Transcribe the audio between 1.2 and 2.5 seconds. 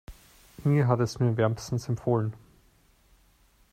wärmstens empfohlen.